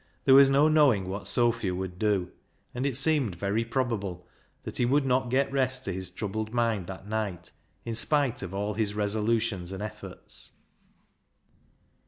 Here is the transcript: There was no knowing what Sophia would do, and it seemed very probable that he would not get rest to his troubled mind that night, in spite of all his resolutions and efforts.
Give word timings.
There 0.25 0.33
was 0.33 0.49
no 0.49 0.67
knowing 0.67 1.07
what 1.07 1.27
Sophia 1.27 1.75
would 1.75 1.99
do, 1.99 2.31
and 2.73 2.87
it 2.87 2.97
seemed 2.97 3.35
very 3.35 3.63
probable 3.63 4.25
that 4.63 4.77
he 4.77 4.83
would 4.83 5.05
not 5.05 5.29
get 5.29 5.51
rest 5.51 5.85
to 5.85 5.93
his 5.93 6.09
troubled 6.09 6.51
mind 6.51 6.87
that 6.87 7.07
night, 7.07 7.51
in 7.85 7.93
spite 7.93 8.41
of 8.41 8.51
all 8.51 8.73
his 8.73 8.95
resolutions 8.95 9.71
and 9.71 9.83
efforts. 9.83 10.53